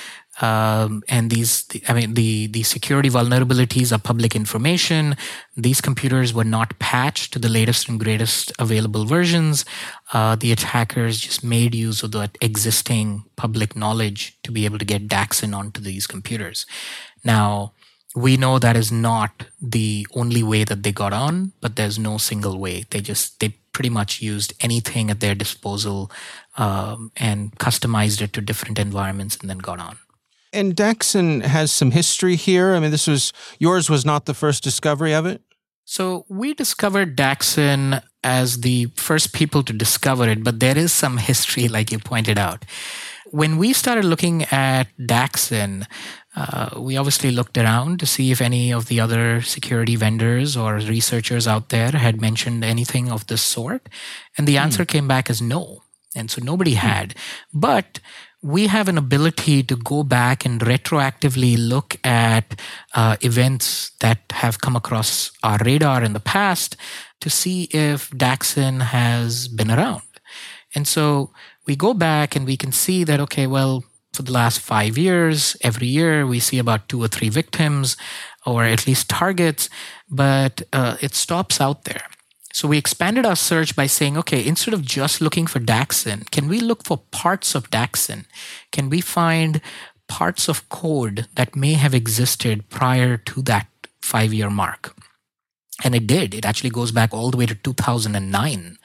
um, 0.41 1.03
and 1.08 1.32
these, 1.32 1.65
I 1.88 1.94
mean, 1.94 2.13
the, 2.13 2.48
the 2.48 2.63
security 2.63 3.10
vulnerabilities 3.10 3.91
are 3.91 4.00
public 4.00 4.36
information. 4.36 5.15
These 5.56 5.82
computers 5.82 6.34
were 6.34 6.44
not 6.44 6.77
patched 6.79 7.34
to 7.34 7.39
the 7.39 7.50
latest 7.50 7.89
and 7.89 8.00
greatest 8.00 8.51
available 8.60 9.06
versions. 9.06 9.65
Uh, 10.13 10.36
the 10.36 10.51
attackers 10.51 11.20
just 11.20 11.44
made 11.44 11.74
use 11.74 12.03
of 12.03 12.12
that 12.12 12.38
existing 12.39 13.24
public 13.36 13.75
knowledge 13.75 14.38
to 14.44 14.51
be 14.51 14.65
able 14.65 14.77
to 14.77 14.86
get 14.86 15.08
Daxin 15.08 15.56
onto 15.56 15.82
these 15.82 16.06
computers. 16.06 16.65
Now, 17.24 17.74
we 18.15 18.38
know 18.38 18.60
that 18.60 18.77
is 18.77 18.91
not 18.91 19.46
the 19.62 20.08
only 20.13 20.44
way 20.44 20.63
that 20.63 20.84
they 20.84 20.91
got 20.91 21.13
on, 21.13 21.53
but 21.62 21.75
there's 21.75 22.00
no 22.00 22.17
single 22.17 22.60
way. 22.60 22.86
They 22.89 23.01
just, 23.01 23.39
they 23.39 23.58
pretty 23.74 23.89
much 23.89 24.22
used 24.22 24.53
anything 24.60 25.12
at 25.12 25.20
their 25.20 25.36
disposal 25.36 26.12
um, 26.58 27.12
and 27.15 27.51
customized 27.58 28.22
it 28.22 28.34
to 28.34 28.41
different 28.41 28.79
environments 28.79 29.38
and 29.38 29.50
then 29.50 29.60
got 29.60 29.79
on. 29.79 29.98
And 30.53 30.75
Daxin 30.75 31.43
has 31.43 31.71
some 31.71 31.91
history 31.91 32.35
here. 32.35 32.73
I 32.73 32.79
mean, 32.79 32.91
this 32.91 33.07
was 33.07 33.33
yours 33.59 33.89
was 33.89 34.05
not 34.05 34.25
the 34.25 34.33
first 34.33 34.63
discovery 34.63 35.13
of 35.13 35.25
it. 35.25 35.41
So 35.85 36.25
we 36.27 36.53
discovered 36.53 37.15
Daxin 37.15 38.01
as 38.23 38.59
the 38.59 38.87
first 38.95 39.33
people 39.33 39.63
to 39.63 39.71
discover 39.71 40.27
it, 40.27 40.43
but 40.43 40.59
there 40.59 40.77
is 40.77 40.91
some 40.91 41.17
history, 41.17 41.69
like 41.69 41.93
you 41.93 41.99
pointed 41.99 42.37
out. 42.37 42.65
When 43.31 43.57
we 43.57 43.71
started 43.71 44.03
looking 44.03 44.43
at 44.51 44.87
Daxin, 44.99 45.85
uh, 46.35 46.69
we 46.77 46.97
obviously 46.97 47.31
looked 47.31 47.57
around 47.57 47.99
to 48.01 48.05
see 48.05 48.31
if 48.31 48.41
any 48.41 48.71
of 48.71 48.87
the 48.87 48.99
other 48.99 49.41
security 49.41 49.95
vendors 49.95 50.57
or 50.57 50.75
researchers 50.75 51.47
out 51.47 51.69
there 51.69 51.91
had 51.91 52.19
mentioned 52.19 52.65
anything 52.65 53.09
of 53.09 53.25
this 53.27 53.41
sort. 53.41 53.87
And 54.37 54.45
the 54.45 54.57
answer 54.57 54.83
mm. 54.83 54.87
came 54.89 55.07
back 55.07 55.29
as 55.29 55.41
no. 55.41 55.83
And 56.15 56.29
so 56.31 56.41
nobody 56.43 56.71
hmm. 56.71 56.87
had. 56.87 57.15
But 57.53 57.99
we 58.44 58.67
have 58.67 58.88
an 58.88 58.98
ability 58.98 59.63
to 59.63 59.75
go 59.75 60.03
back 60.03 60.46
and 60.46 60.62
retroactively 60.62 61.56
look 61.58 61.98
at 62.03 62.60
uh, 62.94 63.17
events 63.22 63.91
that 64.00 64.20
have 64.32 64.62
come 64.62 64.75
across 64.75 65.32
our 65.44 65.58
radar 65.65 66.03
in 66.03 66.13
the 66.13 66.20
past 66.20 66.75
to 67.20 67.29
see 67.29 67.63
if 67.72 68.10
Daxin 68.12 68.82
has 68.82 69.48
been 69.48 69.72
around. 69.72 70.03
And 70.75 70.88
so 70.88 71.32
we 71.65 71.75
go 71.75 71.94
back 71.94 72.36
and 72.36 72.46
we 72.46 72.58
can 72.58 72.72
see 72.72 73.03
that, 73.03 73.20
okay, 73.20 73.48
well, 73.48 73.84
for 74.13 74.24
the 74.24 74.32
last 74.32 74.60
five 74.60 74.98
years, 74.98 75.58
every 75.62 75.88
year 75.88 76.25
we 76.25 76.39
see 76.39 76.60
about 76.60 76.89
two 76.89 77.01
or 77.01 77.08
three 77.08 77.29
victims 77.29 77.98
or 78.46 78.63
at 78.63 78.88
least 78.88 79.10
targets, 79.10 79.70
but 80.10 80.62
uh, 80.74 80.98
it 81.01 81.13
stops 81.13 81.60
out 81.60 81.84
there. 81.84 82.03
So 82.57 82.67
we 82.67 82.79
expanded 82.79 83.23
our 83.23 83.35
search 83.35 83.75
by 83.75 83.85
saying, 83.85 84.17
okay, 84.17 84.43
instead 84.43 84.73
of 84.73 84.81
just 84.81 85.21
looking 85.21 85.45
for 85.45 85.59
Daxin, 85.59 86.25
can 86.31 86.47
we 86.47 86.59
look 86.59 86.83
for 86.83 87.03
parts 87.11 87.53
of 87.53 87.69
Daxin? 87.69 88.25
Can 88.71 88.89
we 88.89 88.99
find 88.99 89.61
parts 90.07 90.49
of 90.49 90.67
code 90.67 91.27
that 91.35 91.55
may 91.55 91.73
have 91.73 91.93
existed 91.93 92.67
prior 92.71 93.15
to 93.15 93.43
that 93.43 93.67
five 94.01 94.33
year 94.33 94.49
mark? 94.49 94.95
And 95.83 95.93
it 95.93 96.07
did. 96.07 96.33
It 96.33 96.45
actually 96.45 96.71
goes 96.71 96.91
back 96.91 97.13
all 97.13 97.29
the 97.29 97.37
way 97.37 97.45
to 97.45 97.53
2009. 97.53 98.79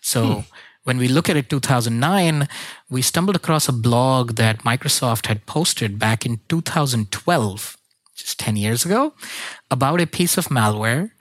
So 0.00 0.24
hmm. 0.26 0.40
when 0.82 0.98
we 0.98 1.06
look 1.06 1.30
at 1.30 1.36
it 1.36 1.48
2009, 1.48 2.48
we 2.90 3.02
stumbled 3.02 3.36
across 3.36 3.68
a 3.68 3.72
blog 3.72 4.32
that 4.32 4.64
Microsoft 4.64 5.26
had 5.26 5.46
posted 5.46 5.96
back 5.96 6.26
in 6.26 6.40
2012, 6.48 7.76
just 8.16 8.40
10 8.40 8.56
years 8.56 8.84
ago, 8.84 9.14
about 9.70 10.00
a 10.00 10.08
piece 10.08 10.36
of 10.36 10.48
malware 10.48 11.12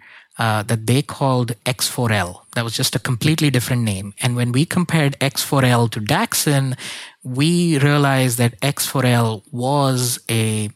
uh, 0.42 0.64
that 0.64 0.88
they 0.88 1.04
called 1.04 1.50
Exforel. 1.66 2.42
That 2.56 2.64
was 2.64 2.76
just 2.76 2.96
a 2.96 3.00
completely 3.00 3.52
different 3.52 3.84
name. 3.84 4.16
And 4.22 4.36
when 4.36 4.52
we 4.52 4.66
compared 4.66 5.14
Exforel 5.20 5.88
to 5.92 6.00
Daxin, 6.00 6.76
we 7.22 7.78
realized 7.78 8.40
that 8.40 8.60
Exforel 8.62 9.44
was 9.52 10.20
a, 10.32 10.72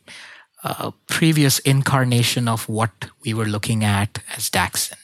a 0.64 0.94
previous 1.08 1.58
incarnation 1.74 2.48
of 2.48 2.70
what 2.70 3.10
we 3.24 3.34
were 3.34 3.48
looking 3.56 3.84
at 3.84 4.20
as 4.38 4.52
Daxin. 4.52 5.00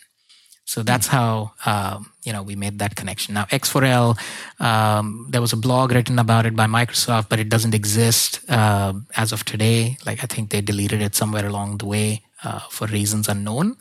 So 0.65 0.83
that's 0.83 1.07
hmm. 1.07 1.15
how 1.17 1.51
um, 1.65 2.13
you 2.23 2.31
know 2.31 2.43
we 2.43 2.55
made 2.55 2.77
that 2.77 2.95
connection. 2.95 3.33
Now 3.33 3.45
Exforel, 3.45 4.15
um, 4.59 5.25
there 5.31 5.41
was 5.41 5.53
a 5.53 5.57
blog 5.65 5.91
written 5.91 6.19
about 6.19 6.45
it 6.45 6.55
by 6.55 6.67
Microsoft, 6.67 7.29
but 7.29 7.39
it 7.39 7.49
doesn't 7.49 7.73
exist 7.73 8.39
uh, 8.47 8.93
as 9.17 9.31
of 9.31 9.43
today. 9.43 9.97
Like 10.05 10.23
I 10.23 10.27
think 10.27 10.51
they 10.51 10.61
deleted 10.61 11.01
it 11.01 11.15
somewhere 11.15 11.47
along 11.47 11.79
the 11.79 11.87
way 11.87 12.21
uh, 12.43 12.59
for 12.69 12.85
reasons 12.85 13.27
unknown. 13.27 13.77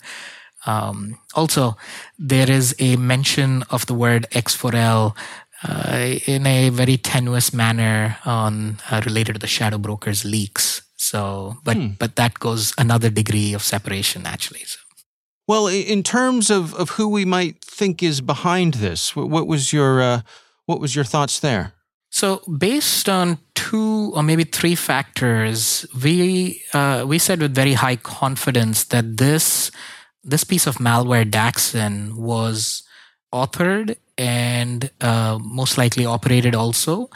Um, 0.67 1.19
also, 1.35 1.77
there 2.19 2.51
is 2.51 2.75
a 2.79 2.97
mention 2.97 3.65
of 3.71 3.87
the 3.87 3.95
word 3.95 4.27
Exforel 4.31 5.17
uh, 5.63 6.17
in 6.27 6.47
a 6.47 6.71
very 6.71 6.97
tenuous 6.97 7.53
manner 7.53 8.17
on 8.25 8.79
uh, 8.91 9.03
related 9.05 9.35
to 9.35 9.39
the 9.39 9.47
shadow 9.47 9.79
brokers 9.79 10.25
leaks. 10.25 10.83
So, 10.97 11.57
but 11.65 11.77
hmm. 11.77 11.89
but 11.99 12.17
that 12.17 12.39
goes 12.41 12.75
another 12.79 13.11
degree 13.11 13.55
of 13.55 13.63
separation 13.63 14.27
actually. 14.27 14.65
So. 14.65 14.79
Well, 15.47 15.67
in 15.67 16.03
terms 16.03 16.51
of, 16.51 16.75
of 16.75 16.91
who 16.91 17.09
we 17.09 17.25
might 17.25 17.65
think 17.65 18.03
is 18.03 18.21
behind 18.21 18.75
this, 18.75 19.17
what 19.17 19.47
was 19.47 19.73
your 19.73 20.01
uh, 20.01 20.21
what 20.67 20.81
was 20.81 20.95
your 20.95 21.05
thoughts 21.05 21.41
there? 21.41 21.75
So, 22.11 22.43
based 22.59 23.09
on 23.09 23.39
two 23.55 24.13
or 24.15 24.23
maybe 24.23 24.45
three 24.45 24.75
factors, 24.75 25.87
we 26.05 26.63
uh, 26.73 27.05
we 27.07 27.19
said 27.19 27.41
with 27.41 27.55
very 27.55 27.75
high 27.75 27.97
confidence 27.97 28.85
that 28.85 29.17
this 29.17 29.71
this 30.23 30.45
piece 30.45 30.67
of 30.67 30.77
malware 30.77 31.29
Daxin 31.29 32.15
was 32.15 32.83
authored 33.33 33.97
and 34.19 34.91
uh, 35.01 35.39
most 35.41 35.79
likely 35.79 36.05
operated 36.05 36.55
also 36.55 37.09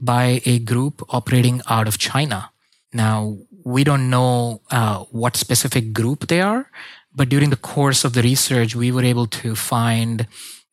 by 0.00 0.40
a 0.44 0.58
group 0.60 1.02
operating 1.08 1.60
out 1.68 1.88
of 1.88 1.98
China. 1.98 2.50
Now, 2.92 3.36
we 3.64 3.84
don't 3.84 4.08
know 4.08 4.62
uh, 4.70 5.04
what 5.10 5.36
specific 5.36 5.92
group 5.92 6.28
they 6.28 6.40
are, 6.40 6.70
but 7.14 7.28
during 7.28 7.50
the 7.50 7.56
course 7.56 8.04
of 8.04 8.12
the 8.12 8.22
research, 8.22 8.76
we 8.76 8.92
were 8.92 9.04
able 9.04 9.26
to 9.26 9.56
find 9.56 10.26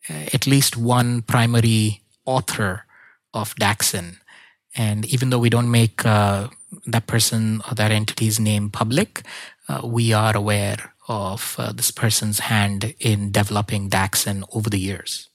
uh, 0.08 0.26
at 0.32 0.46
least 0.46 0.76
one 0.76 1.22
primary 1.22 2.02
author 2.24 2.84
of 3.32 3.54
Daxin. 3.56 4.18
And 4.76 5.04
even 5.06 5.30
though 5.30 5.38
we 5.38 5.50
don't 5.50 5.70
make 5.70 6.04
uh, 6.06 6.48
that 6.86 7.06
person 7.06 7.62
or 7.68 7.74
that 7.74 7.90
entity's 7.90 8.38
name 8.38 8.70
public, 8.70 9.22
uh, 9.68 9.80
we 9.84 10.12
are 10.12 10.36
aware 10.36 10.93
of 11.08 11.56
uh, 11.58 11.72
this 11.72 11.90
person's 11.90 12.40
hand 12.40 12.94
in 12.98 13.30
developing 13.30 13.90
Daxin 13.90 14.44
over 14.52 14.70
the 14.70 14.78
years. 14.78 15.28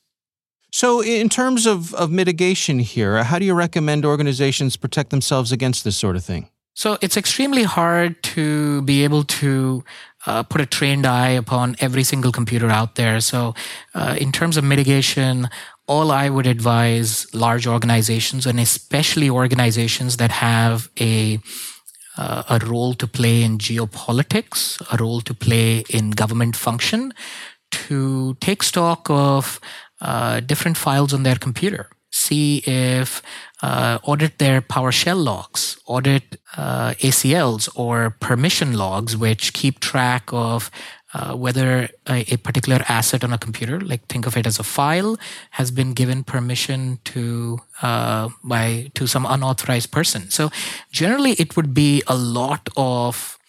So, 0.72 1.02
in 1.02 1.30
terms 1.30 1.66
of, 1.66 1.96
of 1.96 2.12
mitigation 2.12 2.80
here, 2.80 3.24
how 3.24 3.40
do 3.40 3.46
you 3.46 3.56
recommend 3.56 4.06
organizations 4.06 4.78
protect 4.78 5.10
themselves 5.10 5.52
against 5.52 5.84
this 5.84 5.98
sort 5.98 6.16
of 6.16 6.24
thing? 6.24 6.50
So, 6.76 6.98
it's 7.02 7.18
extremely 7.18 7.64
hard 7.64 8.22
to 8.36 8.84
be 8.84 9.04
able 9.04 9.24
to 9.24 9.84
uh, 10.28 10.44
put 10.44 10.62
a 10.62 10.68
trained 10.68 11.08
eye 11.08 11.30
upon 11.30 11.76
every 11.80 12.04
single 12.04 12.32
computer 12.32 12.70
out 12.70 12.96
there. 12.96 13.20
So, 13.20 13.56
uh, 13.96 14.16
in 14.20 14.32
terms 14.32 14.58
of 14.58 14.64
mitigation, 14.64 15.50
all 15.88 16.12
I 16.12 16.30
would 16.30 16.46
advise 16.46 17.26
large 17.34 17.66
organizations 17.66 18.46
and 18.46 18.60
especially 18.60 19.28
organizations 19.28 20.18
that 20.18 20.30
have 20.30 20.88
a 21.00 21.40
uh, 22.20 22.44
a 22.50 22.66
role 22.66 22.94
to 22.96 23.08
play 23.08 23.44
in 23.44 23.58
geopolitics, 23.58 24.82
a 24.94 24.98
role 24.98 25.22
to 25.22 25.34
play 25.34 25.86
in 25.90 26.12
government 26.12 26.56
function, 26.56 27.14
to 27.72 28.36
take 28.42 28.62
stock 28.62 29.10
of 29.10 29.60
uh, 30.02 30.42
different 30.42 30.78
files 30.78 31.14
on 31.14 31.24
their 31.24 31.38
computer. 31.38 31.90
See 32.12 32.58
if 32.66 33.22
uh, 33.62 34.00
audit 34.04 34.40
their 34.40 34.62
PowerShell 34.62 35.24
logs, 35.24 35.78
audit 35.86 36.40
uh, 36.58 36.94
ACLs 36.96 37.70
or 37.76 38.16
permission 38.20 38.74
logs, 38.74 39.16
which 39.16 39.54
keep 39.54 39.80
track 39.80 40.24
of 40.34 40.72
uh, 41.14 41.36
whether 41.36 41.90
a, 42.08 42.34
a, 42.34 42.38
particular 42.38 42.84
asset 42.88 43.24
on 43.24 43.34
a 43.34 43.38
computer, 43.38 43.80
like 43.80 44.06
think 44.06 44.28
of 44.28 44.38
it 44.38 44.46
as 44.46 44.60
a 44.60 44.64
file, 44.64 45.18
has 45.52 45.72
been 45.72 45.94
given 45.94 46.24
permission 46.24 47.00
to 47.04 47.60
uh, 47.82 48.30
by 48.44 48.92
to 48.94 49.08
some 49.08 49.26
unauthorized 49.26 49.92
person. 49.92 50.30
So 50.30 50.52
generally, 50.92 51.32
it 51.34 51.56
would 51.56 51.74
be 51.74 52.04
a 52.06 52.16
lot 52.16 52.70
of 52.78 53.40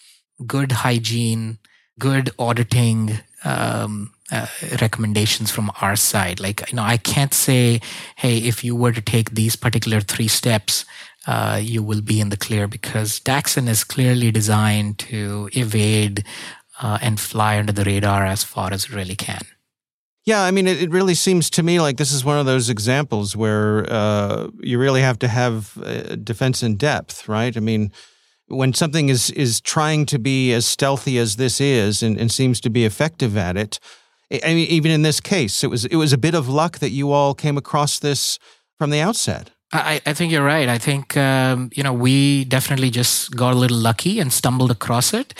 good 0.47 0.73
hygiene, 0.73 1.59
good 1.99 2.31
auditing. 2.39 3.21
Um, 3.45 4.13
uh, 4.33 4.47
recommendations 4.81 5.51
from 5.51 5.73
our 5.81 5.97
side 5.97 6.39
like 6.39 6.71
you 6.71 6.77
know 6.77 6.85
i 6.85 6.97
can't 6.97 7.35
say 7.35 7.81
hey 8.15 8.39
if 8.39 8.63
you 8.63 8.77
were 8.77 8.93
to 8.93 9.01
take 9.01 9.31
these 9.31 9.57
particular 9.57 10.01
three 10.01 10.29
steps 10.29 10.85
uh, 11.27 11.61
you 11.61 11.83
will 11.83 12.01
be 12.01 12.21
in 12.21 12.31
the 12.31 12.37
clear 12.37 12.67
because 12.67 13.21
Daxin 13.21 13.69
is 13.69 13.85
clearly 13.85 14.31
designed 14.31 14.99
to 15.01 15.51
evade 15.53 16.25
uh, 16.81 16.99
and 17.01 17.21
fly 17.21 17.59
under 17.59 17.73
the 17.73 17.85
radar 17.85 18.25
as 18.25 18.43
far 18.43 18.73
as 18.73 18.85
it 18.85 18.93
really 18.93 19.17
can. 19.17 19.43
Yeah, 20.25 20.43
I 20.43 20.51
mean, 20.51 20.67
it, 20.67 20.83
it 20.83 20.91
really 20.91 21.15
seems 21.15 21.51
to 21.51 21.63
me 21.63 21.81
like 21.81 21.97
this 21.97 22.13
is 22.13 22.25
one 22.25 22.39
of 22.39 22.47
those 22.47 22.69
examples 22.69 23.37
where 23.37 23.87
uh, 23.91 24.49
you 24.61 24.79
really 24.79 25.03
have 25.03 25.19
to 25.21 25.29
have 25.29 25.79
uh, 25.79 26.17
defense 26.17 26.63
in 26.63 26.77
depth, 26.77 27.29
right? 27.29 27.57
I 27.57 27.61
mean, 27.61 27.91
when 28.47 28.75
something 28.75 29.09
is 29.09 29.31
is 29.31 29.61
trying 29.61 30.07
to 30.07 30.19
be 30.19 30.53
as 30.53 30.67
stealthy 30.67 31.19
as 31.19 31.37
this 31.37 31.61
is 31.61 32.03
and, 32.03 32.19
and 32.19 32.31
seems 32.31 32.61
to 32.61 32.71
be 32.71 32.85
effective 32.85 33.37
at 33.37 33.57
it, 33.57 33.81
I 34.45 34.55
mean, 34.55 34.69
even 34.69 34.91
in 34.91 35.03
this 35.03 35.21
case, 35.21 35.65
it 35.65 35.71
was 35.71 35.85
it 35.87 35.97
was 35.97 36.13
a 36.13 36.19
bit 36.19 36.35
of 36.35 36.49
luck 36.49 36.79
that 36.79 36.91
you 36.91 37.13
all 37.13 37.35
came 37.35 37.57
across 37.57 37.99
this 37.99 38.39
from 38.79 38.91
the 38.91 39.01
outset. 39.01 39.51
I, 39.73 40.01
I 40.05 40.15
think 40.15 40.33
you're 40.33 40.45
right. 40.45 40.69
I 40.69 40.79
think 40.79 41.17
um, 41.17 41.71
you 41.75 41.83
know 41.83 41.93
we 41.93 42.45
definitely 42.45 42.91
just 42.91 43.35
got 43.37 43.55
a 43.55 43.57
little 43.57 43.79
lucky 43.79 44.21
and 44.21 44.33
stumbled 44.33 44.71
across 44.71 45.15
it. 45.15 45.35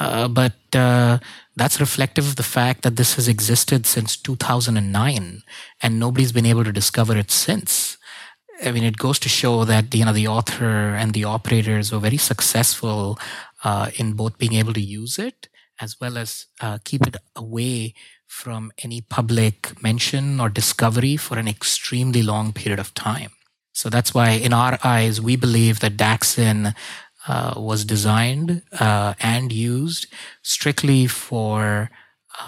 Uh, 0.00 0.26
but 0.26 0.54
uh, 0.74 1.18
that's 1.56 1.80
reflective 1.80 2.26
of 2.26 2.36
the 2.36 2.42
fact 2.42 2.82
that 2.82 2.96
this 2.96 3.14
has 3.14 3.28
existed 3.28 3.86
since 3.86 4.16
2009 4.16 5.42
and 5.82 6.00
nobody's 6.00 6.32
been 6.32 6.46
able 6.46 6.64
to 6.64 6.72
discover 6.72 7.16
it 7.16 7.30
since. 7.30 7.96
I 8.64 8.72
mean, 8.72 8.84
it 8.84 8.96
goes 8.96 9.18
to 9.20 9.28
show 9.28 9.64
that 9.64 9.94
you 9.94 10.04
know 10.04 10.12
the 10.12 10.28
author 10.28 10.94
and 10.94 11.12
the 11.12 11.24
operators 11.24 11.92
were 11.92 11.98
very 11.98 12.16
successful 12.16 13.18
uh, 13.62 13.90
in 13.96 14.14
both 14.14 14.38
being 14.38 14.54
able 14.54 14.72
to 14.72 14.80
use 14.80 15.18
it 15.18 15.48
as 15.80 16.00
well 16.00 16.16
as 16.16 16.46
uh, 16.60 16.78
keep 16.84 17.06
it 17.06 17.16
away 17.34 17.94
from 18.26 18.72
any 18.82 19.00
public 19.00 19.80
mention 19.82 20.40
or 20.40 20.48
discovery 20.48 21.16
for 21.16 21.38
an 21.38 21.48
extremely 21.48 22.22
long 22.22 22.52
period 22.52 22.78
of 22.78 22.94
time. 22.94 23.30
So 23.72 23.90
that's 23.90 24.14
why, 24.14 24.30
in 24.30 24.52
our 24.52 24.78
eyes, 24.84 25.20
we 25.20 25.34
believe 25.34 25.80
that 25.80 25.96
Daxin 25.96 26.74
uh, 27.26 27.54
was 27.56 27.84
designed 27.84 28.62
uh, 28.80 29.14
and 29.20 29.52
used 29.52 30.06
strictly 30.42 31.06
for 31.06 31.90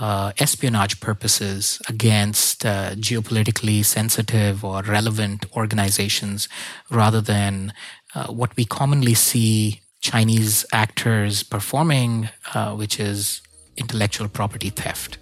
uh, 0.00 0.32
espionage 0.38 1.00
purposes 1.00 1.80
against 1.88 2.66
uh, 2.66 2.90
geopolitically 2.96 3.84
sensitive 3.84 4.64
or 4.64 4.82
relevant 4.82 5.46
organizations 5.56 6.48
rather 6.90 7.20
than 7.20 7.72
uh, 8.14 8.26
what 8.26 8.56
we 8.56 8.64
commonly 8.64 9.14
see 9.14 9.80
Chinese 10.00 10.64
actors 10.72 11.42
performing, 11.42 12.28
uh, 12.54 12.74
which 12.74 12.98
is 13.00 13.42
intellectual 13.76 14.28
property 14.28 14.70
theft. 14.70 15.18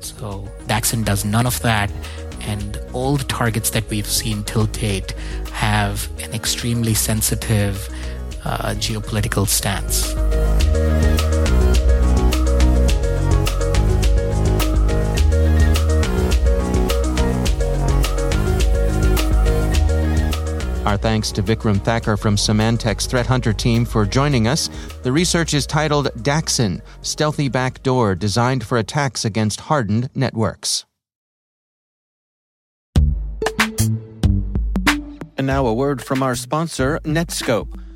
So 0.00 0.48
Daxin 0.66 1.04
does 1.04 1.24
none 1.24 1.46
of 1.46 1.60
that, 1.62 1.90
and 2.40 2.78
all 2.92 3.16
the 3.16 3.24
targets 3.24 3.70
that 3.70 3.88
we've 3.88 4.06
seen 4.06 4.44
till 4.44 4.66
date 4.66 5.12
have 5.52 6.08
an 6.20 6.34
extremely 6.34 6.94
sensitive 6.94 7.88
uh, 8.44 8.74
geopolitical 8.76 9.46
stance. 9.46 10.14
Our 20.86 20.98
thanks 20.98 21.32
to 21.32 21.42
Vikram 21.42 21.82
Thakur 21.82 22.18
from 22.18 22.36
Symantec's 22.36 23.06
Threat 23.06 23.26
Hunter 23.26 23.54
team 23.54 23.86
for 23.86 24.04
joining 24.04 24.46
us. 24.46 24.68
The 25.02 25.10
research 25.10 25.54
is 25.54 25.66
titled 25.66 26.08
Daxin 26.18 26.82
Stealthy 27.00 27.48
Backdoor 27.48 28.14
Designed 28.14 28.64
for 28.64 28.76
Attacks 28.76 29.24
Against 29.24 29.62
Hardened 29.62 30.10
Networks. 30.14 30.84
And 35.36 35.46
now 35.46 35.66
a 35.66 35.72
word 35.72 36.02
from 36.02 36.22
our 36.22 36.34
sponsor, 36.34 37.00
Netskope. 37.02 37.83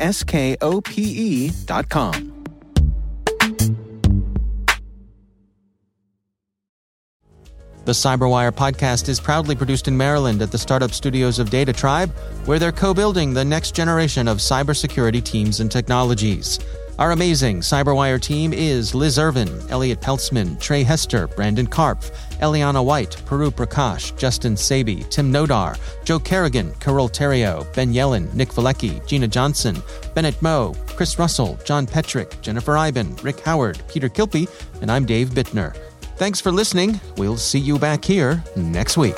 The 7.83 7.93
Cyberwire 7.93 8.51
podcast 8.51 9.09
is 9.09 9.19
proudly 9.19 9.55
produced 9.55 9.87
in 9.87 9.97
Maryland 9.97 10.41
at 10.43 10.51
the 10.51 10.57
startup 10.57 10.91
studios 10.91 11.39
of 11.39 11.49
Data 11.49 11.73
Tribe, 11.73 12.11
where 12.45 12.59
they're 12.59 12.71
co 12.71 12.93
building 12.93 13.33
the 13.33 13.43
next 13.43 13.73
generation 13.73 14.27
of 14.27 14.37
cybersecurity 14.37 15.23
teams 15.23 15.61
and 15.61 15.71
technologies. 15.71 16.59
Our 16.99 17.11
amazing 17.11 17.61
Cyberwire 17.61 18.21
team 18.21 18.53
is 18.53 18.93
Liz 18.93 19.17
Irvin, 19.17 19.49
Elliot 19.69 20.01
Peltzman, 20.01 20.59
Trey 20.59 20.83
Hester, 20.83 21.27
Brandon 21.27 21.65
Karpf, 21.65 22.11
Eliana 22.41 22.83
White, 22.83 23.21
Peru 23.25 23.49
Prakash, 23.49 24.15
Justin 24.17 24.53
Sabie, 24.53 25.09
Tim 25.09 25.31
Nodar, 25.31 25.79
Joe 26.03 26.19
Carrigan, 26.19 26.71
Carole 26.75 27.09
Theriault, 27.09 27.73
Ben 27.73 27.91
Yelin, 27.91 28.31
Nick 28.35 28.49
Veliky, 28.49 29.03
Gina 29.07 29.27
Johnson, 29.27 29.81
Bennett 30.13 30.39
Moe, 30.41 30.75
Chris 30.87 31.17
Russell, 31.17 31.57
John 31.65 31.87
Petrik, 31.87 32.39
Jennifer 32.41 32.77
Eiben, 32.77 33.15
Rick 33.23 33.39
Howard, 33.39 33.81
Peter 33.87 34.09
Kilpe, 34.09 34.47
and 34.81 34.91
I'm 34.91 35.05
Dave 35.05 35.29
Bittner. 35.29 35.75
Thanks 36.17 36.39
for 36.39 36.51
listening. 36.51 36.99
We'll 37.17 37.37
see 37.37 37.59
you 37.59 37.79
back 37.79 38.05
here 38.05 38.43
next 38.55 38.95
week. 38.95 39.17